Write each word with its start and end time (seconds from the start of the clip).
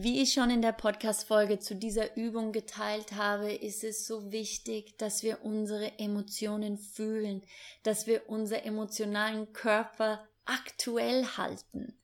Wie 0.00 0.22
ich 0.22 0.32
schon 0.32 0.50
in 0.50 0.62
der 0.62 0.70
Podcast-Folge 0.70 1.58
zu 1.58 1.74
dieser 1.74 2.16
Übung 2.16 2.52
geteilt 2.52 3.14
habe, 3.16 3.52
ist 3.52 3.82
es 3.82 4.06
so 4.06 4.30
wichtig, 4.30 4.96
dass 4.96 5.24
wir 5.24 5.44
unsere 5.44 5.98
Emotionen 5.98 6.78
fühlen, 6.78 7.42
dass 7.82 8.06
wir 8.06 8.28
unseren 8.28 8.62
emotionalen 8.62 9.52
Körper 9.52 10.24
aktuell 10.44 11.26
halten. 11.36 11.97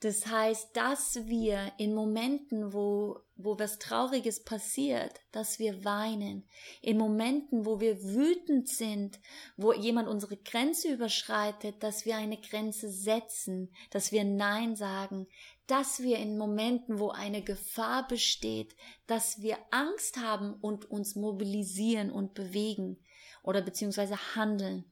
Das 0.00 0.28
heißt, 0.28 0.76
dass 0.76 1.26
wir 1.26 1.72
in 1.76 1.92
Momenten, 1.92 2.72
wo, 2.72 3.18
wo 3.34 3.58
was 3.58 3.80
Trauriges 3.80 4.44
passiert, 4.44 5.20
dass 5.32 5.58
wir 5.58 5.84
weinen. 5.84 6.48
In 6.82 6.98
Momenten, 6.98 7.66
wo 7.66 7.80
wir 7.80 8.00
wütend 8.04 8.68
sind, 8.68 9.18
wo 9.56 9.72
jemand 9.72 10.06
unsere 10.08 10.36
Grenze 10.36 10.92
überschreitet, 10.92 11.82
dass 11.82 12.04
wir 12.04 12.16
eine 12.16 12.36
Grenze 12.36 12.90
setzen, 12.90 13.72
dass 13.90 14.12
wir 14.12 14.22
Nein 14.22 14.76
sagen, 14.76 15.26
dass 15.66 16.00
wir 16.00 16.18
in 16.18 16.38
Momenten, 16.38 17.00
wo 17.00 17.10
eine 17.10 17.42
Gefahr 17.42 18.06
besteht, 18.06 18.76
dass 19.08 19.42
wir 19.42 19.58
Angst 19.72 20.18
haben 20.18 20.54
und 20.54 20.88
uns 20.88 21.16
mobilisieren 21.16 22.12
und 22.12 22.34
bewegen 22.34 22.98
oder 23.42 23.62
beziehungsweise 23.62 24.36
handeln. 24.36 24.84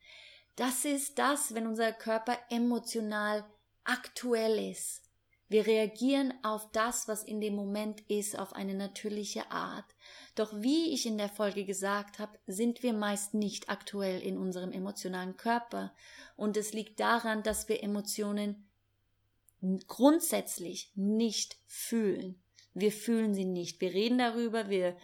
Das 0.56 0.84
ist 0.84 1.18
das, 1.18 1.54
wenn 1.54 1.66
unser 1.66 1.92
Körper 1.92 2.36
emotional 2.50 3.44
aktuell 3.88 4.70
ist. 4.70 5.02
Wir 5.48 5.66
reagieren 5.66 6.34
auf 6.42 6.70
das, 6.72 7.06
was 7.06 7.22
in 7.22 7.40
dem 7.40 7.54
Moment 7.54 8.00
ist, 8.08 8.36
auf 8.36 8.52
eine 8.52 8.74
natürliche 8.74 9.50
Art. 9.50 9.84
Doch 10.34 10.52
wie 10.60 10.92
ich 10.92 11.06
in 11.06 11.18
der 11.18 11.28
Folge 11.28 11.64
gesagt 11.64 12.18
habe, 12.18 12.36
sind 12.46 12.82
wir 12.82 12.92
meist 12.92 13.32
nicht 13.32 13.68
aktuell 13.68 14.20
in 14.20 14.38
unserem 14.38 14.72
emotionalen 14.72 15.36
Körper. 15.36 15.94
Und 16.34 16.56
es 16.56 16.72
liegt 16.72 16.98
daran, 16.98 17.44
dass 17.44 17.68
wir 17.68 17.82
Emotionen 17.82 18.66
grundsätzlich 19.86 20.90
nicht 20.96 21.56
fühlen. 21.66 22.40
Wir 22.74 22.92
fühlen 22.92 23.34
sie 23.34 23.46
nicht. 23.46 23.80
Wir 23.80 23.94
reden 23.94 24.18
darüber, 24.18 24.68
wir, 24.68 24.96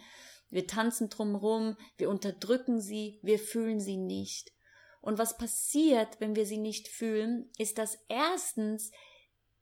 wir 0.49 0.67
tanzen 0.67 1.09
drumherum, 1.09 1.77
wir 1.97 2.09
unterdrücken 2.09 2.81
sie, 2.81 3.19
wir 3.23 3.39
fühlen 3.39 3.79
sie 3.79 3.97
nicht. 3.97 4.52
Und 5.03 5.17
was 5.17 5.37
passiert, 5.37 6.21
wenn 6.21 6.37
wir 6.37 6.45
sie 6.45 6.57
nicht 6.57 6.87
fühlen, 6.87 7.51
ist, 7.57 7.77
dass 7.77 7.99
erstens 8.07 8.89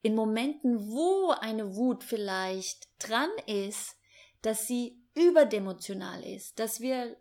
in 0.03 0.14
Momenten, 0.14 0.88
wo 0.88 1.31
eine 1.31 1.75
Wut 1.75 2.03
vielleicht 2.03 2.88
dran 3.00 3.31
ist, 3.47 3.95
dass 4.44 4.67
sie 4.67 5.02
überdemotional 5.16 6.23
ist, 6.23 6.59
dass 6.59 6.80
wir 6.80 7.17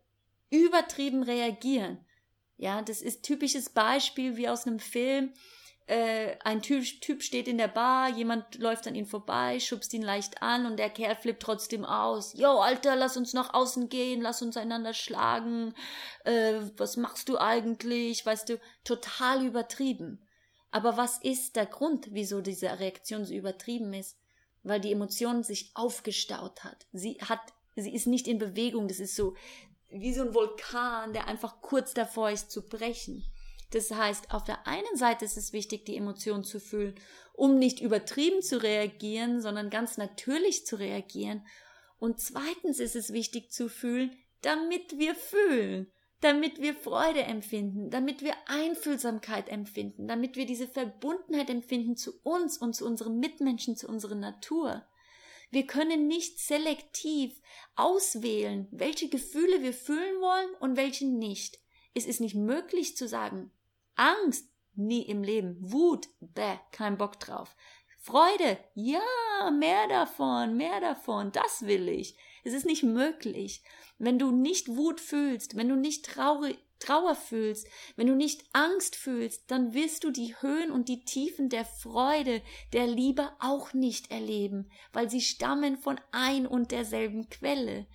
übertrieben 0.50 1.22
reagieren. 1.22 2.04
Ja, 2.58 2.82
das 2.82 3.00
ist 3.00 3.22
typisches 3.22 3.70
Beispiel 3.70 4.36
wie 4.36 4.50
aus 4.50 4.66
einem 4.66 4.80
Film. 4.80 5.32
Äh, 5.90 6.38
ein 6.44 6.62
typ, 6.62 6.84
typ 7.00 7.20
steht 7.20 7.48
in 7.48 7.58
der 7.58 7.66
Bar, 7.66 8.10
jemand 8.10 8.60
läuft 8.60 8.86
an 8.86 8.94
ihn 8.94 9.06
vorbei, 9.06 9.58
schubst 9.58 9.92
ihn 9.92 10.02
leicht 10.02 10.40
an 10.40 10.64
und 10.64 10.76
der 10.76 10.88
Kerl 10.88 11.16
flippt 11.16 11.42
trotzdem 11.42 11.84
aus. 11.84 12.32
Yo, 12.34 12.60
Alter, 12.60 12.94
lass 12.94 13.16
uns 13.16 13.32
nach 13.32 13.54
außen 13.54 13.88
gehen, 13.88 14.20
lass 14.20 14.40
uns 14.40 14.56
einander 14.56 14.94
schlagen. 14.94 15.74
Äh, 16.22 16.60
was 16.76 16.96
machst 16.96 17.28
du 17.28 17.38
eigentlich? 17.38 18.24
Weißt 18.24 18.50
du, 18.50 18.60
total 18.84 19.44
übertrieben. 19.44 20.24
Aber 20.70 20.96
was 20.96 21.18
ist 21.18 21.56
der 21.56 21.66
Grund, 21.66 22.06
wieso 22.12 22.40
diese 22.40 22.78
Reaktion 22.78 23.24
so 23.24 23.34
übertrieben 23.34 23.92
ist? 23.92 24.16
Weil 24.62 24.80
die 24.80 24.92
Emotion 24.92 25.42
sich 25.42 25.72
aufgestaut 25.74 26.62
hat. 26.62 26.86
Sie 26.92 27.18
hat, 27.20 27.40
sie 27.74 27.92
ist 27.92 28.06
nicht 28.06 28.28
in 28.28 28.38
Bewegung. 28.38 28.86
Das 28.86 29.00
ist 29.00 29.16
so 29.16 29.34
wie 29.88 30.14
so 30.14 30.22
ein 30.22 30.34
Vulkan, 30.34 31.12
der 31.14 31.26
einfach 31.26 31.60
kurz 31.60 31.94
davor 31.94 32.30
ist 32.30 32.52
zu 32.52 32.68
brechen. 32.68 33.24
Das 33.72 33.90
heißt, 33.90 34.32
auf 34.32 34.44
der 34.44 34.66
einen 34.66 34.96
Seite 34.96 35.24
ist 35.24 35.36
es 35.36 35.52
wichtig, 35.52 35.84
die 35.86 35.96
Emotion 35.96 36.42
zu 36.42 36.58
fühlen, 36.58 36.94
um 37.32 37.58
nicht 37.58 37.80
übertrieben 37.80 38.42
zu 38.42 38.62
reagieren, 38.62 39.40
sondern 39.40 39.70
ganz 39.70 39.96
natürlich 39.96 40.66
zu 40.66 40.76
reagieren. 40.76 41.46
Und 41.98 42.20
zweitens 42.20 42.80
ist 42.80 42.96
es 42.96 43.12
wichtig 43.12 43.52
zu 43.52 43.68
fühlen, 43.68 44.16
damit 44.42 44.98
wir 44.98 45.14
fühlen 45.14 45.92
damit 46.20 46.60
wir 46.60 46.74
Freude 46.74 47.22
empfinden, 47.22 47.90
damit 47.90 48.22
wir 48.22 48.34
Einfühlsamkeit 48.46 49.48
empfinden, 49.48 50.06
damit 50.06 50.36
wir 50.36 50.44
diese 50.44 50.68
Verbundenheit 50.68 51.48
empfinden 51.48 51.96
zu 51.96 52.12
uns 52.22 52.58
und 52.58 52.74
zu 52.74 52.86
unseren 52.86 53.18
Mitmenschen, 53.18 53.76
zu 53.76 53.88
unserer 53.88 54.14
Natur. 54.14 54.86
Wir 55.50 55.66
können 55.66 56.06
nicht 56.06 56.38
selektiv 56.38 57.40
auswählen, 57.74 58.68
welche 58.70 59.08
Gefühle 59.08 59.62
wir 59.62 59.72
fühlen 59.72 60.20
wollen 60.20 60.54
und 60.60 60.76
welche 60.76 61.06
nicht. 61.06 61.58
Es 61.94 62.06
ist 62.06 62.20
nicht 62.20 62.36
möglich 62.36 62.96
zu 62.96 63.08
sagen, 63.08 63.50
Angst, 64.00 64.48
nie 64.74 65.02
im 65.02 65.22
Leben, 65.22 65.56
Wut, 65.60 66.08
bäh, 66.20 66.58
kein 66.72 66.96
Bock 66.96 67.20
drauf. 67.20 67.54
Freude, 67.98 68.56
ja, 68.74 69.50
mehr 69.50 69.86
davon, 69.88 70.56
mehr 70.56 70.80
davon, 70.80 71.32
das 71.32 71.66
will 71.66 71.86
ich. 71.88 72.16
Es 72.42 72.54
ist 72.54 72.64
nicht 72.64 72.82
möglich. 72.82 73.62
Wenn 73.98 74.18
du 74.18 74.30
nicht 74.30 74.68
Wut 74.68 75.00
fühlst, 75.02 75.54
wenn 75.54 75.68
du 75.68 75.76
nicht 75.76 76.06
Trauer, 76.06 76.48
Trauer 76.78 77.14
fühlst, 77.14 77.68
wenn 77.96 78.06
du 78.06 78.14
nicht 78.16 78.42
Angst 78.54 78.96
fühlst, 78.96 79.50
dann 79.50 79.74
wirst 79.74 80.04
du 80.04 80.10
die 80.10 80.34
Höhen 80.40 80.70
und 80.70 80.88
die 80.88 81.04
Tiefen 81.04 81.50
der 81.50 81.66
Freude, 81.66 82.40
der 82.72 82.86
Liebe 82.86 83.30
auch 83.38 83.74
nicht 83.74 84.10
erleben, 84.10 84.70
weil 84.94 85.10
sie 85.10 85.20
stammen 85.20 85.76
von 85.76 86.00
ein 86.10 86.46
und 86.46 86.70
derselben 86.70 87.28
Quelle. 87.28 87.86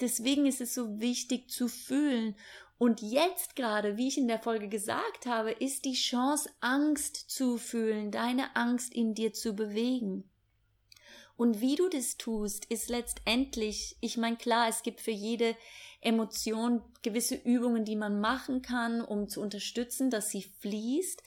Deswegen 0.00 0.46
ist 0.46 0.60
es 0.60 0.74
so 0.74 0.98
wichtig 0.98 1.48
zu 1.48 1.68
fühlen. 1.68 2.34
Und 2.82 3.00
jetzt 3.00 3.54
gerade, 3.54 3.96
wie 3.96 4.08
ich 4.08 4.18
in 4.18 4.26
der 4.26 4.40
Folge 4.40 4.66
gesagt 4.66 5.26
habe, 5.26 5.52
ist 5.52 5.84
die 5.84 5.92
Chance, 5.92 6.50
Angst 6.58 7.14
zu 7.30 7.56
fühlen, 7.56 8.10
deine 8.10 8.56
Angst 8.56 8.92
in 8.92 9.14
dir 9.14 9.32
zu 9.32 9.54
bewegen. 9.54 10.28
Und 11.36 11.60
wie 11.60 11.76
du 11.76 11.88
das 11.88 12.16
tust, 12.16 12.64
ist 12.64 12.88
letztendlich, 12.88 13.96
ich 14.00 14.16
meine, 14.16 14.34
klar, 14.36 14.66
es 14.68 14.82
gibt 14.82 15.00
für 15.00 15.12
jede 15.12 15.54
Emotion 16.00 16.82
gewisse 17.02 17.36
Übungen, 17.36 17.84
die 17.84 17.94
man 17.94 18.20
machen 18.20 18.62
kann, 18.62 19.00
um 19.00 19.28
zu 19.28 19.40
unterstützen, 19.40 20.10
dass 20.10 20.30
sie 20.30 20.42
fließt. 20.42 21.22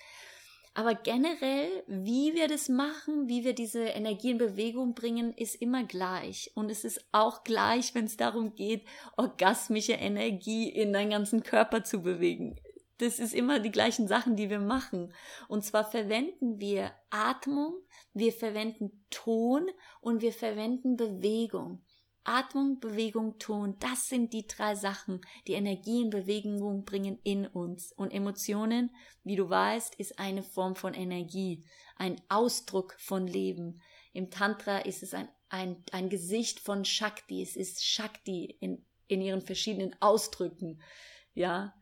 Aber 0.75 0.93
generell, 0.93 1.83
wie 1.87 2.35
wir 2.35 2.47
das 2.47 2.69
machen, 2.69 3.27
wie 3.27 3.43
wir 3.43 3.55
diese 3.55 3.85
Energie 3.85 4.31
in 4.31 4.37
Bewegung 4.37 4.93
bringen, 4.93 5.33
ist 5.33 5.55
immer 5.55 5.85
gleich. 5.85 6.51
Und 6.53 6.69
es 6.69 6.83
ist 6.83 7.03
auch 7.13 7.43
gleich, 7.43 7.95
wenn 7.95 8.05
es 8.05 8.17
darum 8.17 8.55
geht, 8.55 8.85
orgasmische 9.15 9.93
Energie 9.93 10.69
in 10.69 10.91
deinen 10.91 11.11
ganzen 11.11 11.43
Körper 11.43 11.83
zu 11.83 12.01
bewegen 12.01 12.59
das 12.97 13.19
ist 13.19 13.33
immer 13.33 13.59
die 13.59 13.71
gleichen 13.71 14.07
Sachen, 14.07 14.35
die 14.35 14.49
wir 14.49 14.59
machen. 14.59 15.13
Und 15.47 15.63
zwar 15.63 15.89
verwenden 15.89 16.59
wir 16.59 16.91
Atmung, 17.09 17.75
wir 18.13 18.31
verwenden 18.31 19.05
Ton 19.09 19.69
und 19.99 20.21
wir 20.21 20.31
verwenden 20.31 20.95
Bewegung. 20.95 21.83
Atmung, 22.25 22.79
Bewegung, 22.79 23.37
Ton, 23.39 23.77
das 23.79 24.09
sind 24.09 24.33
die 24.33 24.47
drei 24.47 24.75
Sachen, 24.75 25.21
die 25.47 25.53
Energie 25.53 26.01
in 26.01 26.09
Bewegung 26.09 26.83
bringen 26.83 27.19
in 27.23 27.47
uns. 27.47 27.91
Und 27.93 28.11
Emotionen, 28.11 28.89
wie 29.23 29.35
du 29.35 29.49
weißt, 29.49 29.95
ist 29.95 30.19
eine 30.19 30.43
Form 30.43 30.75
von 30.75 30.93
Energie, 30.93 31.63
ein 31.95 32.21
Ausdruck 32.27 32.95
von 32.99 33.27
Leben. 33.27 33.81
Im 34.13 34.31
Tantra 34.31 34.79
ist 34.79 35.03
es 35.03 35.13
ein, 35.13 35.29
ein, 35.49 35.83
ein 35.91 36.09
Gesicht 36.09 36.59
von 36.59 36.83
Shakti, 36.83 37.41
es 37.41 37.55
ist 37.55 37.85
Shakti 37.85 38.57
in, 38.59 38.85
in 39.07 39.21
ihren 39.21 39.41
verschiedenen 39.41 39.95
Ausdrücken. 40.01 40.81
Ja, 41.33 41.73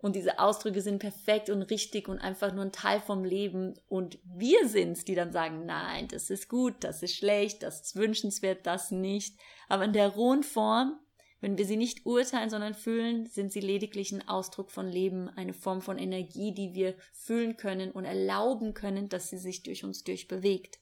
und 0.00 0.16
diese 0.16 0.38
Ausdrücke 0.38 0.80
sind 0.80 0.98
perfekt 0.98 1.50
und 1.50 1.62
richtig 1.62 2.08
und 2.08 2.18
einfach 2.18 2.54
nur 2.54 2.64
ein 2.64 2.72
Teil 2.72 3.00
vom 3.00 3.22
Leben. 3.22 3.78
Und 3.88 4.18
wir 4.24 4.66
sind's, 4.66 5.04
die 5.04 5.14
dann 5.14 5.32
sagen, 5.32 5.66
nein, 5.66 6.08
das 6.08 6.30
ist 6.30 6.48
gut, 6.48 6.74
das 6.80 7.02
ist 7.02 7.16
schlecht, 7.16 7.62
das 7.62 7.82
ist 7.82 7.96
wünschenswert, 7.96 8.66
das 8.66 8.90
nicht. 8.90 9.38
Aber 9.68 9.84
in 9.84 9.92
der 9.92 10.08
rohen 10.08 10.42
Form, 10.42 10.98
wenn 11.42 11.58
wir 11.58 11.66
sie 11.66 11.76
nicht 11.76 12.06
urteilen, 12.06 12.48
sondern 12.48 12.74
fühlen, 12.74 13.26
sind 13.26 13.52
sie 13.52 13.60
lediglich 13.60 14.10
ein 14.12 14.26
Ausdruck 14.26 14.70
von 14.70 14.88
Leben, 14.88 15.28
eine 15.28 15.52
Form 15.52 15.82
von 15.82 15.98
Energie, 15.98 16.54
die 16.54 16.72
wir 16.72 16.94
fühlen 17.12 17.58
können 17.58 17.90
und 17.90 18.06
erlauben 18.06 18.72
können, 18.72 19.10
dass 19.10 19.28
sie 19.28 19.38
sich 19.38 19.62
durch 19.62 19.84
uns 19.84 20.02
durchbewegt. 20.02 20.78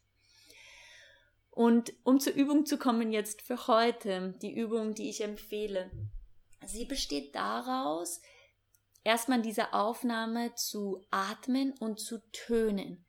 Und 1.50 1.92
um 2.04 2.20
zur 2.20 2.34
Übung 2.34 2.66
zu 2.66 2.78
kommen 2.78 3.10
jetzt 3.10 3.42
für 3.42 3.66
heute, 3.66 4.34
die 4.42 4.54
Übung, 4.54 4.94
die 4.94 5.10
ich 5.10 5.24
empfehle, 5.24 5.90
sie 6.64 6.84
besteht 6.84 7.34
daraus, 7.34 8.20
erstmal 9.08 9.38
in 9.38 9.42
dieser 9.42 9.72
Aufnahme 9.72 10.54
zu 10.54 11.00
atmen 11.10 11.72
und 11.80 11.98
zu 11.98 12.18
tönen. 12.30 13.06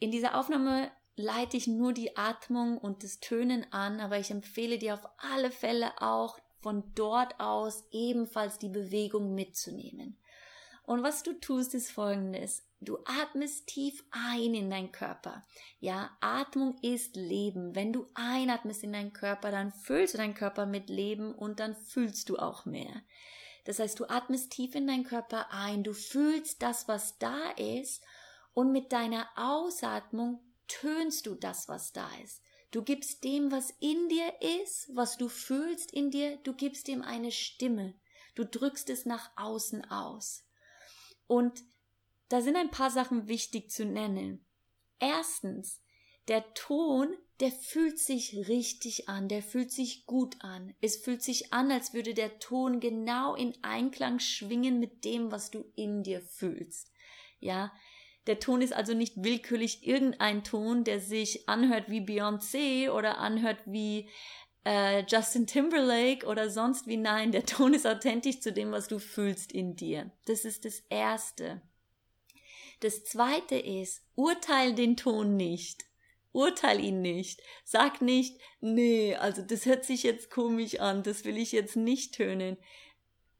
In 0.00 0.10
dieser 0.10 0.36
Aufnahme 0.36 0.90
leite 1.14 1.56
ich 1.56 1.68
nur 1.68 1.92
die 1.92 2.16
Atmung 2.16 2.78
und 2.78 3.04
das 3.04 3.20
Tönen 3.20 3.64
an, 3.72 4.00
aber 4.00 4.18
ich 4.18 4.32
empfehle 4.32 4.76
dir 4.76 4.94
auf 4.94 5.08
alle 5.18 5.52
Fälle 5.52 5.92
auch 6.02 6.40
von 6.60 6.82
dort 6.96 7.38
aus 7.38 7.84
ebenfalls 7.92 8.58
die 8.58 8.68
Bewegung 8.68 9.36
mitzunehmen. 9.36 10.18
Und 10.82 11.04
was 11.04 11.22
du 11.22 11.32
tust, 11.34 11.74
ist 11.74 11.92
folgendes. 11.92 12.66
Du 12.80 12.98
atmest 13.04 13.68
tief 13.68 14.04
ein 14.10 14.52
in 14.52 14.68
deinen 14.68 14.90
Körper. 14.90 15.44
Ja, 15.78 16.10
Atmung 16.20 16.76
ist 16.82 17.14
Leben. 17.14 17.76
Wenn 17.76 17.92
du 17.92 18.08
einatmest 18.14 18.82
in 18.82 18.92
deinen 18.92 19.12
Körper, 19.12 19.52
dann 19.52 19.72
füllst 19.72 20.14
du 20.14 20.18
deinen 20.18 20.34
Körper 20.34 20.66
mit 20.66 20.90
Leben 20.90 21.32
und 21.32 21.60
dann 21.60 21.76
fühlst 21.76 22.28
du 22.28 22.36
auch 22.36 22.66
mehr. 22.66 23.02
Das 23.64 23.78
heißt, 23.78 23.98
du 23.98 24.04
atmest 24.08 24.52
tief 24.52 24.74
in 24.74 24.86
deinen 24.86 25.04
Körper 25.04 25.50
ein, 25.50 25.82
du 25.82 25.92
fühlst 25.92 26.62
das, 26.62 26.86
was 26.86 27.18
da 27.18 27.50
ist, 27.52 28.02
und 28.52 28.70
mit 28.70 28.92
deiner 28.92 29.28
Ausatmung 29.36 30.40
tönst 30.68 31.26
du 31.26 31.34
das, 31.34 31.68
was 31.68 31.92
da 31.92 32.08
ist. 32.22 32.40
Du 32.70 32.82
gibst 32.82 33.24
dem, 33.24 33.50
was 33.50 33.70
in 33.80 34.08
dir 34.08 34.32
ist, 34.62 34.88
was 34.94 35.16
du 35.16 35.28
fühlst 35.28 35.92
in 35.92 36.10
dir, 36.10 36.36
du 36.38 36.54
gibst 36.54 36.88
dem 36.88 37.02
eine 37.02 37.32
Stimme. 37.32 37.94
Du 38.34 38.44
drückst 38.44 38.90
es 38.90 39.06
nach 39.06 39.30
außen 39.36 39.90
aus. 39.90 40.44
Und 41.26 41.62
da 42.28 42.40
sind 42.40 42.56
ein 42.56 42.70
paar 42.70 42.90
Sachen 42.90 43.28
wichtig 43.28 43.70
zu 43.70 43.84
nennen. 43.84 44.44
Erstens, 44.98 45.80
der 46.28 46.52
Ton, 46.54 47.16
der 47.40 47.50
fühlt 47.50 47.98
sich 47.98 48.48
richtig 48.48 49.08
an, 49.08 49.28
der 49.28 49.42
fühlt 49.42 49.72
sich 49.72 50.06
gut 50.06 50.36
an. 50.40 50.74
Es 50.80 50.96
fühlt 50.96 51.22
sich 51.22 51.52
an, 51.52 51.70
als 51.70 51.92
würde 51.92 52.14
der 52.14 52.38
Ton 52.38 52.80
genau 52.80 53.34
in 53.34 53.54
Einklang 53.62 54.20
schwingen 54.20 54.78
mit 54.78 55.04
dem, 55.04 55.32
was 55.32 55.50
du 55.50 55.64
in 55.74 56.02
dir 56.02 56.20
fühlst. 56.20 56.92
Ja, 57.40 57.72
der 58.26 58.38
Ton 58.38 58.62
ist 58.62 58.72
also 58.72 58.94
nicht 58.94 59.22
willkürlich 59.22 59.86
irgendein 59.86 60.44
Ton, 60.44 60.84
der 60.84 61.00
sich 61.00 61.48
anhört 61.48 61.90
wie 61.90 62.00
Beyoncé 62.00 62.90
oder 62.90 63.18
anhört 63.18 63.58
wie 63.66 64.08
äh, 64.64 65.04
Justin 65.06 65.46
Timberlake 65.46 66.26
oder 66.26 66.48
sonst 66.48 66.86
wie. 66.86 66.96
Nein, 66.96 67.32
der 67.32 67.44
Ton 67.44 67.74
ist 67.74 67.86
authentisch 67.86 68.40
zu 68.40 68.52
dem, 68.52 68.72
was 68.72 68.88
du 68.88 68.98
fühlst 68.98 69.52
in 69.52 69.76
dir. 69.76 70.10
Das 70.24 70.44
ist 70.44 70.64
das 70.64 70.80
Erste. 70.88 71.60
Das 72.80 73.04
Zweite 73.04 73.56
ist, 73.56 74.02
urteil 74.14 74.74
den 74.74 74.96
Ton 74.96 75.36
nicht. 75.36 75.84
Urteil 76.34 76.80
ihn 76.80 77.00
nicht. 77.00 77.40
Sag 77.64 78.02
nicht, 78.02 78.40
nee, 78.60 79.14
also 79.14 79.40
das 79.40 79.66
hört 79.66 79.84
sich 79.84 80.02
jetzt 80.02 80.30
komisch 80.30 80.80
an, 80.80 81.04
das 81.04 81.24
will 81.24 81.38
ich 81.38 81.52
jetzt 81.52 81.76
nicht 81.76 82.16
tönen. 82.16 82.56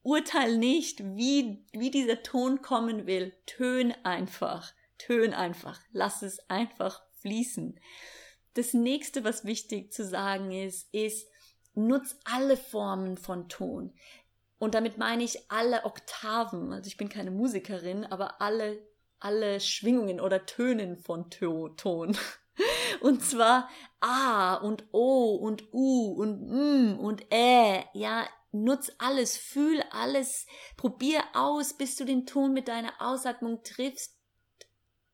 Urteil 0.03 0.57
nicht, 0.57 1.03
wie, 1.03 1.67
wie 1.73 1.91
dieser 1.91 2.23
Ton 2.23 2.63
kommen 2.63 3.07
will. 3.07 3.35
Tön 3.47 3.93
einfach. 4.05 4.73
Tön 4.97 5.35
einfach. 5.35 5.81
Lass 5.91 6.23
es 6.23 6.39
einfach 6.49 7.03
fließen. 7.17 7.81
Das 8.53 8.75
nächste, 8.75 9.25
was 9.25 9.45
wichtig 9.45 9.93
zu 9.93 10.05
sagen 10.07 10.53
ist, 10.53 10.87
ist, 10.95 11.27
nutz 11.75 12.17
alle 12.25 12.57
Formen 12.57 13.17
von 13.17 13.49
Ton. 13.49 13.93
Und 14.59 14.77
damit 14.77 14.99
meine 14.99 15.25
ich 15.25 15.51
alle 15.51 15.85
Oktaven. 15.85 16.73
Also 16.73 16.87
ich 16.87 16.97
bin 16.97 17.09
keine 17.09 17.33
Musikerin, 17.33 18.05
aber 18.05 18.41
alle, 18.41 18.87
alle 19.19 19.59
Schwingungen 19.59 20.21
oder 20.21 20.47
Tönen 20.47 20.97
von 20.97 21.29
Ton. 21.31 22.17
Und 23.01 23.23
zwar 23.23 23.69
A 24.01 24.55
und 24.55 24.85
O 24.93 25.37
und 25.37 25.73
U 25.73 26.13
und 26.13 26.49
M 26.51 26.99
und 26.99 27.33
Ä. 27.33 27.85
Ja, 27.95 28.27
nutz 28.53 28.93
alles, 28.99 29.37
fühl 29.37 29.83
alles, 29.91 30.47
probier 30.77 31.23
aus, 31.35 31.75
bis 31.75 31.97
du 31.97 32.05
den 32.05 32.27
Ton 32.27 32.53
mit 32.53 32.69
deiner 32.69 32.93
Ausatmung 33.01 33.63
triffst, 33.63 34.17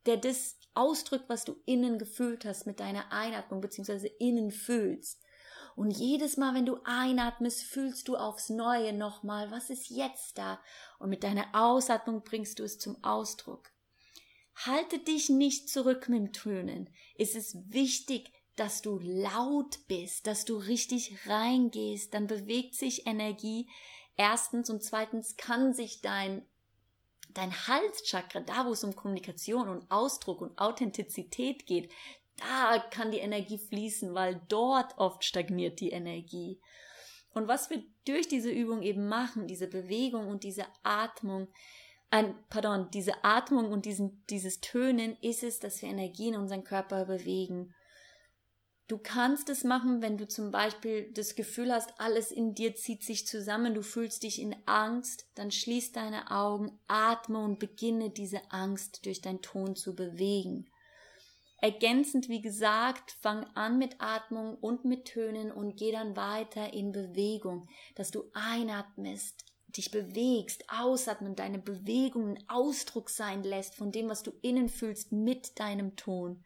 der 0.07 0.17
das 0.17 0.59
ausdrückt, 0.75 1.29
was 1.29 1.45
du 1.45 1.57
innen 1.67 1.99
gefühlt 1.99 2.45
hast 2.45 2.67
mit 2.67 2.81
deiner 2.81 3.13
Einatmung 3.13 3.61
beziehungsweise 3.61 4.07
innen 4.07 4.51
fühlst. 4.51 5.21
Und 5.77 5.91
jedes 5.91 6.37
Mal, 6.37 6.55
wenn 6.55 6.67
du 6.67 6.79
einatmest, 6.85 7.63
fühlst 7.63 8.09
du 8.09 8.17
aufs 8.17 8.51
Neue 8.51 8.93
nochmal, 8.93 9.51
was 9.51 9.71
ist 9.71 9.89
jetzt 9.89 10.37
da? 10.37 10.61
Und 10.99 11.11
mit 11.11 11.23
deiner 11.23 11.47
Ausatmung 11.55 12.23
bringst 12.23 12.59
du 12.59 12.65
es 12.65 12.79
zum 12.79 13.03
Ausdruck. 13.03 13.71
Halte 14.67 14.99
dich 14.99 15.31
nicht 15.31 15.69
zurück 15.69 16.09
mit 16.09 16.19
dem 16.19 16.33
Tönen. 16.33 16.91
Es 17.17 17.35
ist 17.35 17.73
wichtig, 17.73 18.33
dass 18.57 18.83
du 18.83 18.99
laut 18.99 19.79
bist, 19.89 20.27
dass 20.27 20.45
du 20.45 20.57
richtig 20.57 21.27
reingehst, 21.27 22.13
dann 22.13 22.27
bewegt 22.27 22.75
sich 22.75 23.07
Energie. 23.07 23.69
Erstens 24.17 24.69
und 24.69 24.83
zweitens 24.83 25.37
kann 25.37 25.73
sich 25.73 26.03
dein 26.03 26.45
dein 27.35 27.53
Halschakra, 27.69 28.41
da 28.41 28.67
wo 28.67 28.73
es 28.73 28.85
um 28.85 28.97
Kommunikation 28.97 29.69
und 29.69 29.91
Ausdruck 29.91 30.41
und 30.41 30.59
Authentizität 30.59 31.65
geht, 31.65 31.91
da 32.37 32.79
kann 32.91 33.13
die 33.13 33.19
Energie 33.19 33.59
fließen, 33.59 34.15
weil 34.15 34.41
dort 34.49 34.99
oft 34.99 35.25
stagniert 35.25 35.81
die 35.81 35.91
Energie. 35.91 36.61
Und 37.33 37.49
was 37.49 37.71
wir 37.71 37.85
durch 38.05 38.29
diese 38.29 38.51
Übung 38.51 38.83
eben 38.83 39.09
machen, 39.09 39.47
diese 39.47 39.69
Bewegung 39.69 40.27
und 40.27 40.43
diese 40.43 40.67
Atmung, 40.83 41.49
ein, 42.11 42.35
pardon, 42.49 42.91
diese 42.93 43.25
Atmung 43.25 43.71
und 43.71 43.85
diesen, 43.85 44.25
dieses 44.31 44.61
Tönen 44.61 45.17
ist 45.23 45.43
es, 45.43 45.61
dass 45.61 45.81
wir 45.81 45.89
Energie 45.89 46.29
in 46.29 46.37
unseren 46.37 46.65
Körper 46.65 47.05
bewegen. 47.05 47.75
Du 48.89 48.99
kannst 48.99 49.49
es 49.49 49.63
machen, 49.63 50.03
wenn 50.03 50.19
du 50.19 50.27
zum 50.27 50.51
Beispiel 50.51 51.13
das 51.13 51.37
Gefühl 51.37 51.73
hast, 51.73 52.01
alles 52.01 52.33
in 52.33 52.55
dir 52.55 52.75
zieht 52.75 53.05
sich 53.05 53.25
zusammen, 53.25 53.73
du 53.73 53.83
fühlst 53.83 54.25
dich 54.25 54.43
in 54.43 54.57
Angst, 54.67 55.27
dann 55.37 55.53
schließ 55.53 55.93
deine 55.93 56.33
Augen, 56.33 56.77
atme 56.89 57.39
und 57.39 57.61
beginne 57.61 58.11
diese 58.11 58.41
Angst 58.51 59.07
durch 59.07 59.21
deinen 59.21 59.43
Ton 59.43 59.77
zu 59.77 59.95
bewegen. 59.95 60.69
Ergänzend, 61.63 62.29
wie 62.29 62.41
gesagt, 62.41 63.13
fang 63.21 63.45
an 63.55 63.79
mit 63.79 64.01
Atmung 64.01 64.57
und 64.57 64.85
mit 64.85 65.05
Tönen 65.05 65.53
und 65.53 65.77
geh 65.77 65.93
dann 65.93 66.17
weiter 66.17 66.73
in 66.73 66.91
Bewegung, 66.91 67.69
dass 67.95 68.11
du 68.11 68.25
einatmest, 68.33 69.45
dich 69.77 69.91
bewegst, 69.91 70.65
ausatmen, 70.69 71.37
deine 71.37 71.59
Bewegungen 71.59 72.43
Ausdruck 72.49 73.11
sein 73.11 73.43
lässt 73.43 73.75
von 73.75 73.93
dem, 73.93 74.09
was 74.09 74.23
du 74.23 74.33
innen 74.43 74.69
fühlst 74.69 75.13
mit 75.13 75.59
deinem 75.59 75.97
Ton. 75.97 76.45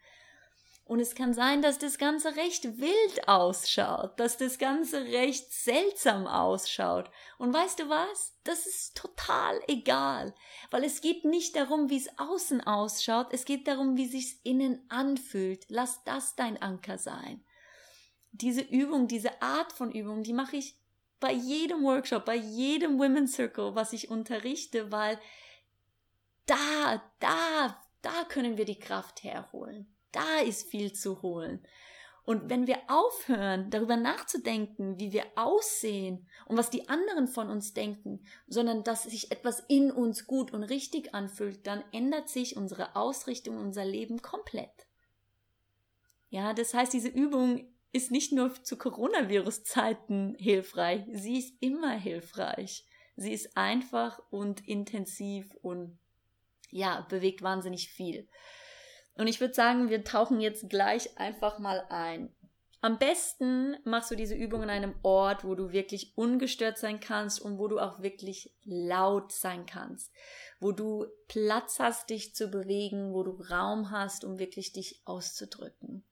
Und 0.87 0.99
es 0.99 1.15
kann 1.15 1.33
sein, 1.33 1.63
dass 1.63 1.79
das 1.79 1.97
Ganze 1.97 2.35
recht 2.35 2.79
wild 2.79 3.27
ausschaut, 3.27 4.19
dass 4.19 4.37
das 4.37 4.59
Ganze 4.59 5.01
recht 5.05 5.51
seltsam 5.51 6.27
ausschaut. 6.27 7.09
Und 7.39 7.51
weißt 7.51 7.79
du 7.79 7.89
was? 7.89 8.33
Das 8.43 8.67
ist 8.67 8.95
total 8.95 9.59
egal, 9.67 10.35
weil 10.69 10.83
es 10.83 11.01
geht 11.01 11.25
nicht 11.25 11.55
darum, 11.55 11.89
wie 11.89 11.97
es 11.97 12.19
außen 12.19 12.61
ausschaut, 12.61 13.29
es 13.31 13.45
geht 13.45 13.67
darum, 13.67 13.97
wie 13.97 14.05
sich's 14.05 14.39
innen 14.43 14.85
anfühlt. 14.89 15.65
Lass 15.69 16.03
das 16.03 16.35
dein 16.35 16.61
Anker 16.61 16.99
sein. 16.99 17.43
Diese 18.31 18.61
Übung, 18.61 19.07
diese 19.07 19.41
Art 19.41 19.73
von 19.73 19.91
Übung, 19.91 20.21
die 20.21 20.33
mache 20.33 20.57
ich 20.57 20.77
bei 21.19 21.31
jedem 21.31 21.83
Workshop, 21.83 22.25
bei 22.25 22.35
jedem 22.35 22.99
Women's 22.99 23.33
Circle, 23.33 23.75
was 23.75 23.93
ich 23.93 24.09
unterrichte, 24.09 24.91
weil 24.91 25.19
da, 26.45 27.01
da, 27.19 27.81
da 28.01 28.23
können 28.29 28.57
wir 28.57 28.65
die 28.65 28.79
Kraft 28.79 29.23
herholen. 29.23 29.87
Da 30.11 30.39
ist 30.39 30.69
viel 30.69 30.93
zu 30.93 31.21
holen. 31.21 31.65
Und 32.25 32.49
wenn 32.49 32.65
wir 32.65 32.79
aufhören, 32.87 33.69
darüber 33.69 33.97
nachzudenken, 33.97 34.99
wie 34.99 35.11
wir 35.11 35.25
aussehen 35.35 36.27
und 36.47 36.57
was 36.57 36.71
die 36.71 36.89
anderen 36.89 37.27
von 37.27 37.49
uns 37.51 37.73
denken, 37.73 38.25
sondern 38.47 38.83
dass 38.83 39.03
sich 39.03 39.31
etwas 39.31 39.63
in 39.67 39.91
uns 39.91 40.25
gut 40.25 40.51
und 40.51 40.63
richtig 40.63 41.13
anfühlt, 41.13 41.67
dann 41.67 41.83
ändert 41.91 42.29
sich 42.29 42.57
unsere 42.57 42.95
Ausrichtung, 42.95 43.57
unser 43.57 43.85
Leben 43.85 44.23
komplett. 44.23 44.87
Ja, 46.29 46.53
das 46.53 46.73
heißt, 46.73 46.93
diese 46.93 47.09
Übung 47.09 47.67
ist 47.95 48.11
nicht 48.11 48.33
nur 48.33 48.53
zu 48.61 48.77
Coronavirus-Zeiten 48.77 50.35
hilfreich, 50.37 51.03
sie 51.13 51.39
ist 51.39 51.53
immer 51.61 51.93
hilfreich. 51.93 52.85
Sie 53.15 53.31
ist 53.31 53.55
einfach 53.55 54.19
und 54.29 54.67
intensiv 54.67 55.55
und 55.61 55.97
ja, 56.69 57.05
bewegt 57.09 57.41
wahnsinnig 57.41 57.89
viel. 57.89 58.27
Und 59.13 59.27
ich 59.27 59.39
würde 59.39 59.53
sagen, 59.53 59.89
wir 59.89 60.03
tauchen 60.03 60.41
jetzt 60.41 60.69
gleich 60.69 61.17
einfach 61.17 61.57
mal 61.57 61.85
ein. 61.89 62.35
Am 62.81 62.99
besten 62.99 63.77
machst 63.85 64.11
du 64.11 64.15
diese 64.15 64.35
Übung 64.35 64.63
an 64.63 64.69
einem 64.69 64.95
Ort, 65.01 65.45
wo 65.45 65.55
du 65.55 65.71
wirklich 65.71 66.17
ungestört 66.17 66.77
sein 66.77 66.99
kannst 66.99 67.39
und 67.39 67.57
wo 67.57 67.69
du 67.69 67.79
auch 67.79 68.01
wirklich 68.01 68.53
laut 68.65 69.31
sein 69.31 69.65
kannst, 69.65 70.11
wo 70.59 70.73
du 70.73 71.05
Platz 71.29 71.79
hast, 71.79 72.09
dich 72.09 72.35
zu 72.35 72.49
bewegen, 72.49 73.13
wo 73.13 73.23
du 73.23 73.41
Raum 73.49 73.89
hast, 73.89 74.25
um 74.25 74.37
wirklich 74.37 74.73
dich 74.73 75.01
auszudrücken. 75.05 76.03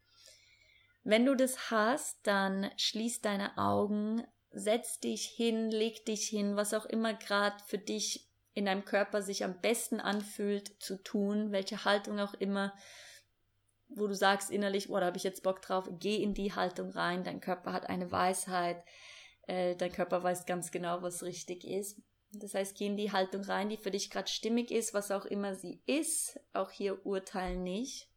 Wenn 1.03 1.25
du 1.25 1.35
das 1.35 1.69
hast, 1.69 2.19
dann 2.23 2.71
schließ 2.77 3.21
deine 3.21 3.57
Augen, 3.57 4.25
setz 4.51 4.99
dich 4.99 5.25
hin, 5.25 5.69
leg 5.69 6.05
dich 6.05 6.27
hin, 6.27 6.55
was 6.55 6.73
auch 6.73 6.85
immer 6.85 7.13
gerade 7.13 7.57
für 7.65 7.77
dich 7.77 8.29
in 8.53 8.65
deinem 8.65 8.85
Körper 8.85 9.21
sich 9.21 9.43
am 9.43 9.59
besten 9.59 9.99
anfühlt 9.99 10.81
zu 10.81 11.01
tun, 11.01 11.51
welche 11.51 11.85
Haltung 11.85 12.19
auch 12.19 12.35
immer, 12.35 12.73
wo 13.89 14.07
du 14.07 14.15
sagst 14.15 14.51
innerlich, 14.51 14.89
oh, 14.89 14.99
da 14.99 15.07
habe 15.07 15.17
ich 15.17 15.23
jetzt 15.23 15.43
Bock 15.43 15.61
drauf, 15.61 15.89
geh 15.99 16.21
in 16.21 16.33
die 16.33 16.53
Haltung 16.53 16.91
rein, 16.91 17.23
dein 17.23 17.41
Körper 17.41 17.73
hat 17.73 17.89
eine 17.89 18.11
Weisheit, 18.11 18.83
äh, 19.47 19.75
dein 19.75 19.91
Körper 19.91 20.23
weiß 20.23 20.45
ganz 20.45 20.71
genau, 20.71 21.01
was 21.01 21.23
richtig 21.23 21.65
ist. 21.65 22.01
Das 22.31 22.55
heißt, 22.55 22.77
geh 22.77 22.87
in 22.87 22.97
die 22.97 23.11
Haltung 23.11 23.43
rein, 23.43 23.69
die 23.69 23.77
für 23.77 23.91
dich 23.91 24.09
gerade 24.09 24.29
stimmig 24.29 24.71
ist, 24.71 24.93
was 24.93 25.11
auch 25.11 25.25
immer 25.25 25.53
sie 25.53 25.81
ist. 25.85 26.39
Auch 26.53 26.71
hier 26.71 27.05
urteilen 27.05 27.61
nicht. 27.61 28.09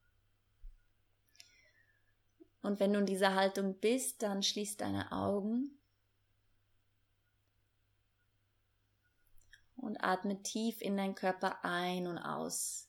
Und 2.67 2.81
wenn 2.81 2.93
du 2.93 2.99
in 2.99 3.07
dieser 3.07 3.37
Haltung 3.37 3.75
bist, 3.75 4.25
dann 4.25 4.43
schließ 4.43 4.77
deine 4.77 5.13
Augen 5.13 5.71
und 9.77 10.03
atme 10.03 10.43
tief 10.43 10.83
in 10.83 10.97
deinen 10.97 11.15
Körper 11.15 11.65
ein 11.65 12.09
und 12.09 12.19
aus. 12.19 12.89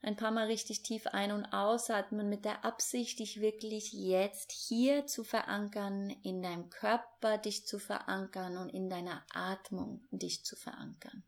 Ein 0.00 0.16
paar 0.16 0.30
Mal 0.30 0.46
richtig 0.46 0.82
tief 0.82 1.06
ein- 1.08 1.30
und 1.30 1.44
ausatmen 1.52 2.30
mit 2.30 2.46
der 2.46 2.64
Absicht, 2.64 3.18
dich 3.18 3.42
wirklich 3.42 3.92
jetzt 3.92 4.50
hier 4.50 5.06
zu 5.06 5.24
verankern, 5.24 6.08
in 6.22 6.42
deinem 6.42 6.70
Körper 6.70 7.36
dich 7.36 7.66
zu 7.66 7.78
verankern 7.78 8.56
und 8.56 8.70
in 8.70 8.88
deiner 8.88 9.22
Atmung 9.34 10.02
dich 10.10 10.42
zu 10.42 10.56
verankern. 10.56 11.22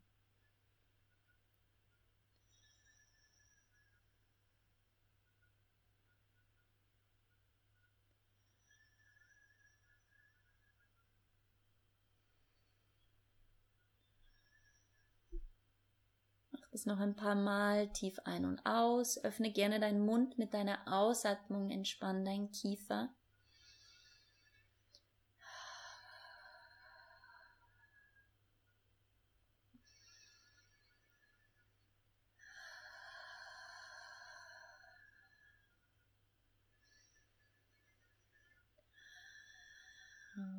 Das 16.75 16.85
noch 16.85 16.99
ein 16.99 17.15
paar 17.15 17.35
Mal 17.35 17.87
tief 17.93 18.19
ein 18.25 18.43
und 18.43 18.65
aus. 18.65 19.23
Öffne 19.23 19.49
gerne 19.49 19.79
deinen 19.79 20.05
Mund 20.05 20.37
mit 20.37 20.53
deiner 20.53 20.79
Ausatmung. 20.91 21.69
Entspann 21.71 22.25
deinen 22.25 22.51
Kiefer. 22.51 23.07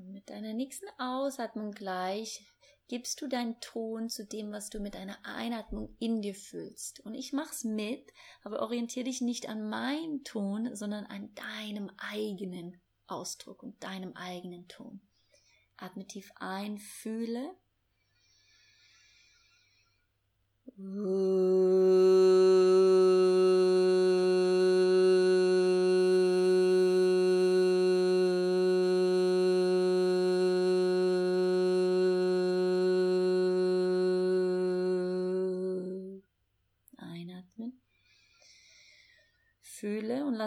Mit 0.06 0.30
deiner 0.30 0.54
nächsten 0.54 0.87
Ausatmung 0.99 1.73
gleich 1.73 2.42
gibst 2.88 3.20
du 3.20 3.28
deinen 3.28 3.60
Ton 3.60 4.08
zu 4.08 4.24
dem, 4.24 4.52
was 4.52 4.70
du 4.70 4.80
mit 4.80 4.96
einer 4.96 5.18
Einatmung 5.24 5.94
in 5.98 6.22
dir 6.22 6.34
fühlst. 6.34 7.00
Und 7.00 7.14
ich 7.14 7.32
mach's 7.32 7.64
mit, 7.64 8.12
aber 8.42 8.60
orientiere 8.60 9.04
dich 9.04 9.20
nicht 9.20 9.48
an 9.48 9.68
meinem 9.68 10.22
Ton, 10.24 10.74
sondern 10.74 11.04
an 11.06 11.34
deinem 11.34 11.90
eigenen 11.98 12.80
Ausdruck 13.06 13.62
und 13.62 13.82
deinem 13.82 14.12
eigenen 14.14 14.68
Ton. 14.68 15.00
Atme 15.76 16.06
tief 16.06 16.32
ein, 16.36 16.78
fühle. 16.78 17.54
Fühle 20.76 22.15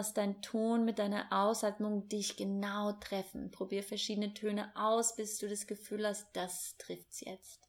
lass 0.00 0.14
deinen 0.14 0.40
Ton 0.40 0.86
mit 0.86 0.98
deiner 0.98 1.26
Ausatmung 1.30 2.08
dich 2.08 2.36
genau 2.36 2.92
treffen. 2.92 3.50
Probier 3.50 3.82
verschiedene 3.82 4.32
Töne 4.32 4.72
aus, 4.74 5.14
bis 5.14 5.36
du 5.36 5.46
das 5.46 5.66
Gefühl 5.66 6.06
hast, 6.06 6.26
das 6.32 6.74
trifft's 6.78 7.20
jetzt. 7.20 7.60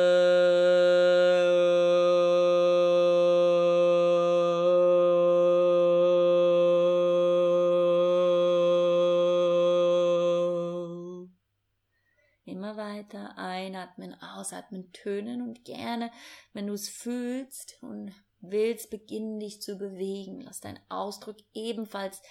ausatmen, 14.47 14.93
tönen 14.93 15.43
und 15.43 15.65
gerne, 15.65 16.11
wenn 16.53 16.67
du 16.67 16.75
es 16.75 16.89
fühlst 16.89 17.79
und 17.83 18.13
willst, 18.41 18.91
beginn 18.91 19.41
dich 19.41 19.61
zu 19.61 19.77
bewegen. 19.77 20.41
Lass 20.41 20.61
deinen 20.61 20.81
Ausdruck 20.89 21.37
ebenfalls 21.55 22.23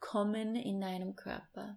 kommen 0.00 0.56
in 0.56 0.80
deinem 0.80 1.16
Körper. 1.16 1.76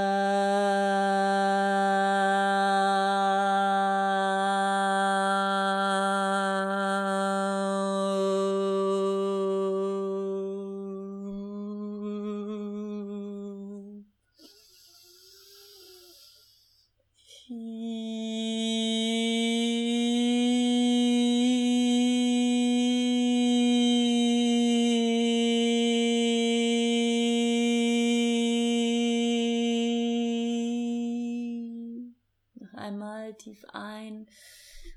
tief 33.37 33.63
ein 33.73 34.27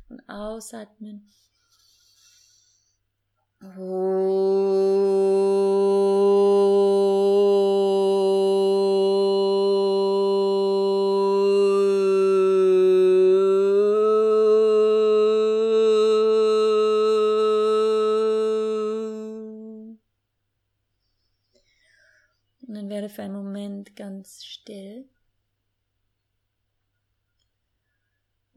und 0.08 0.28
ausatmen. 0.28 1.30
Und 3.60 5.33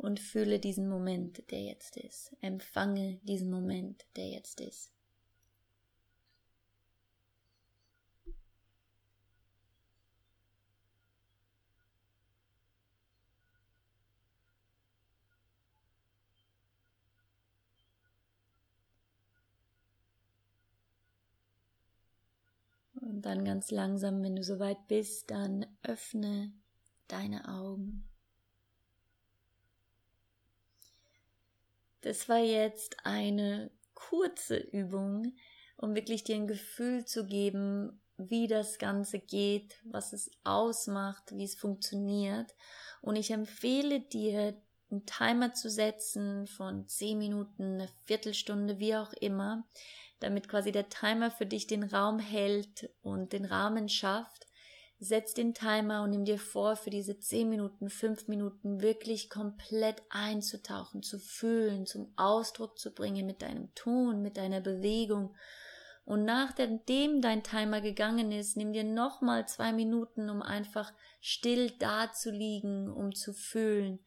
und 0.07 0.21
fühle 0.21 0.57
diesen 0.57 0.87
Moment, 0.87 1.51
der 1.51 1.61
jetzt 1.61 1.97
ist. 1.97 2.31
Empfange 2.39 3.19
diesen 3.23 3.51
Moment, 3.51 4.05
der 4.15 4.29
jetzt 4.29 4.61
ist. 4.61 4.93
Und 23.01 23.23
dann 23.23 23.43
ganz 23.43 23.71
langsam, 23.71 24.23
wenn 24.23 24.37
du 24.37 24.43
soweit 24.43 24.87
bist, 24.87 25.31
dann 25.31 25.65
öffne 25.83 26.53
deine 27.09 27.49
Augen. 27.49 28.07
Das 32.07 32.29
war 32.29 32.39
jetzt 32.39 32.95
eine 33.03 33.69
kurze 33.93 34.55
Übung, 34.55 35.35
um 35.75 35.93
wirklich 35.93 36.23
dir 36.23 36.37
ein 36.37 36.47
Gefühl 36.47 37.03
zu 37.03 37.25
geben, 37.25 38.01
wie 38.15 38.47
das 38.47 38.77
Ganze 38.77 39.19
geht, 39.19 39.75
was 39.83 40.13
es 40.13 40.31
ausmacht, 40.45 41.33
wie 41.33 41.43
es 41.43 41.55
funktioniert. 41.55 42.55
Und 43.01 43.17
ich 43.17 43.31
empfehle 43.31 43.99
dir, 43.99 44.55
einen 44.89 45.05
Timer 45.05 45.53
zu 45.53 45.69
setzen 45.69 46.47
von 46.47 46.87
zehn 46.87 47.17
Minuten, 47.17 47.73
eine 47.73 47.89
Viertelstunde, 48.05 48.79
wie 48.79 48.95
auch 48.95 49.11
immer, 49.11 49.67
damit 50.21 50.47
quasi 50.47 50.71
der 50.71 50.87
Timer 50.87 51.29
für 51.29 51.45
dich 51.45 51.67
den 51.67 51.83
Raum 51.83 52.19
hält 52.19 52.89
und 53.01 53.33
den 53.33 53.43
Rahmen 53.43 53.89
schafft, 53.89 54.46
Setz 54.99 55.35
den 55.35 55.53
Timer 55.53 56.01
und 56.01 56.09
nimm 56.09 56.25
dir 56.25 56.39
vor, 56.39 56.75
für 56.75 56.89
diese 56.89 57.19
10 57.19 57.49
Minuten, 57.49 57.89
5 57.89 58.27
Minuten 58.27 58.81
wirklich 58.81 59.29
komplett 59.29 60.01
einzutauchen, 60.09 61.03
zu 61.03 61.19
fühlen, 61.19 61.85
zum 61.85 62.11
Ausdruck 62.15 62.79
zu 62.79 62.93
bringen 62.93 63.27
mit 63.27 63.43
deinem 63.43 63.73
Ton, 63.75 64.23
mit 64.23 64.37
deiner 64.37 64.59
Bewegung 64.59 65.35
Und 66.03 66.23
nachdem 66.23 67.21
dein 67.21 67.43
Timer 67.43 67.81
gegangen 67.81 68.31
ist, 68.31 68.55
nimm 68.55 68.71
dir 68.71 68.85
nochmal 68.85 69.47
zwei 69.47 69.73
Minuten, 69.73 70.29
um 70.29 70.41
einfach 70.41 70.93
still 71.19 71.71
da 71.79 72.11
zu 72.13 72.31
liegen, 72.31 72.89
um 72.89 73.13
zu 73.13 73.33
fühlen. 73.33 73.99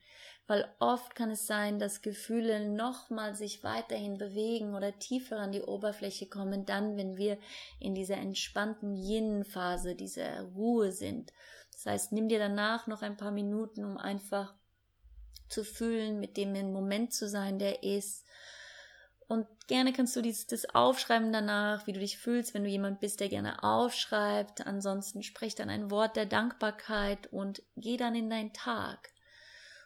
Weil 0.51 0.69
oft 0.81 1.15
kann 1.15 1.31
es 1.31 1.47
sein, 1.47 1.79
dass 1.79 2.03
Gefühle 2.03 2.69
nochmal 2.69 3.37
sich 3.37 3.63
weiterhin 3.63 4.19
bewegen 4.19 4.75
oder 4.75 4.99
tiefer 4.99 5.39
an 5.39 5.53
die 5.53 5.63
Oberfläche 5.63 6.27
kommen, 6.27 6.67
dann, 6.67 6.97
wenn 6.97 7.17
wir 7.17 7.39
in 7.79 7.95
dieser 7.95 8.17
entspannten 8.17 8.97
Yin-Phase, 8.97 9.95
dieser 9.95 10.43
Ruhe 10.43 10.91
sind. 10.91 11.33
Das 11.73 11.87
heißt, 11.87 12.11
nimm 12.11 12.29
dir 12.29 12.41
danach 12.41 12.89
noch 12.89 13.03
ein 13.03 13.17
paar 13.17 13.31
Minuten, 13.31 13.85
um 13.85 13.97
einfach 13.97 14.53
zu 15.49 15.63
fühlen, 15.63 16.19
mit 16.19 16.37
dem 16.37 16.73
Moment 16.73 17.15
zu 17.15 17.29
sein, 17.29 17.61
der 17.61 17.85
ist 17.85 18.27
und 19.29 19.47
gerne 19.69 19.93
kannst 19.93 20.17
du 20.17 20.21
dies, 20.21 20.49
das 20.49 20.75
aufschreiben 20.75 21.33
danach, 21.33 21.87
wie 21.87 21.93
du 21.93 22.01
dich 22.01 22.19
fühlst, 22.19 22.55
wenn 22.55 22.65
du 22.65 22.69
jemand 22.71 22.99
bist, 22.99 23.21
der 23.21 23.29
gerne 23.29 23.63
aufschreibt. 23.63 24.67
Ansonsten 24.67 25.23
sprich 25.23 25.55
dann 25.55 25.71
ein 25.71 25.93
Wort 25.93 26.17
der 26.17 26.27
Dankbarkeit 26.27 27.29
und 27.33 27.63
geh 27.77 27.97
dann 27.97 28.17
in 28.17 28.29
deinen 28.29 28.53
Tag. 28.53 29.13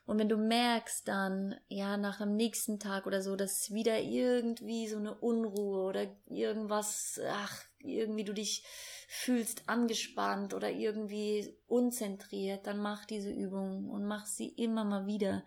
Und 0.07 0.19
wenn 0.19 0.29
du 0.29 0.37
merkst 0.37 1.09
dann, 1.09 1.55
ja, 1.69 1.97
nach 1.97 2.19
dem 2.19 2.37
nächsten 2.37 2.79
Tag 2.79 3.07
oder 3.07 3.23
so, 3.23 3.37
dass 3.37 3.73
wieder 3.73 4.01
irgendwie 4.01 4.87
so 4.87 4.99
eine 4.99 5.15
Unruhe 5.15 5.85
oder 5.85 6.07
irgendwas, 6.27 7.21
ach, 7.27 7.63
irgendwie 7.79 8.25
du 8.25 8.35
dich 8.35 8.65
fühlst 9.09 9.69
angespannt 9.69 10.53
oder 10.53 10.71
irgendwie 10.71 11.57
unzentriert, 11.67 12.67
dann 12.67 12.79
mach 12.79 13.07
diese 13.07 13.31
Übung 13.31 13.89
und 13.89 14.05
mach 14.05 14.27
sie 14.27 14.49
immer 14.49 14.85
mal 14.85 15.07
wieder. 15.07 15.43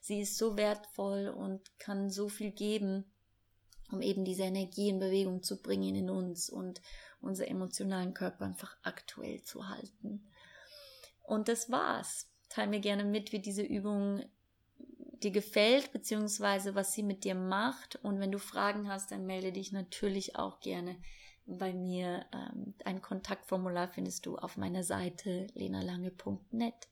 Sie 0.00 0.20
ist 0.20 0.38
so 0.38 0.56
wertvoll 0.56 1.28
und 1.28 1.78
kann 1.78 2.08
so 2.08 2.28
viel 2.28 2.50
geben 2.50 3.04
um 3.90 4.02
eben 4.02 4.24
diese 4.24 4.42
Energie 4.42 4.88
in 4.88 4.98
Bewegung 4.98 5.42
zu 5.42 5.60
bringen 5.62 5.94
in 5.94 6.10
uns 6.10 6.50
und 6.50 6.80
unser 7.20 7.48
emotionalen 7.48 8.14
Körper 8.14 8.44
einfach 8.44 8.76
aktuell 8.82 9.42
zu 9.42 9.68
halten. 9.68 10.30
Und 11.22 11.48
das 11.48 11.70
war's. 11.70 12.27
Teil 12.48 12.68
mir 12.68 12.80
gerne 12.80 13.04
mit, 13.04 13.32
wie 13.32 13.40
diese 13.40 13.62
Übung 13.62 14.24
dir 15.22 15.30
gefällt, 15.30 15.92
beziehungsweise 15.92 16.74
was 16.74 16.92
sie 16.92 17.02
mit 17.02 17.24
dir 17.24 17.34
macht. 17.34 17.96
Und 18.02 18.20
wenn 18.20 18.32
du 18.32 18.38
Fragen 18.38 18.88
hast, 18.88 19.10
dann 19.10 19.26
melde 19.26 19.52
dich 19.52 19.72
natürlich 19.72 20.36
auch 20.36 20.60
gerne 20.60 20.96
bei 21.46 21.72
mir. 21.72 22.26
Ähm, 22.32 22.74
ein 22.84 23.02
Kontaktformular 23.02 23.88
findest 23.88 24.26
du 24.26 24.36
auf 24.36 24.56
meiner 24.56 24.84
Seite 24.84 25.48
lenalange.net. 25.54 26.88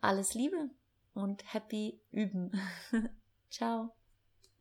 Alles 0.00 0.34
Liebe 0.34 0.70
und 1.14 1.52
happy 1.52 2.00
Üben. 2.12 2.52
Ciao. 3.50 3.97